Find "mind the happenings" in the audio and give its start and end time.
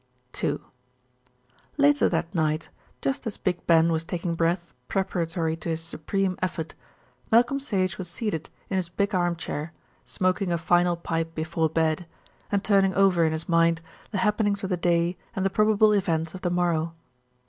13.47-14.63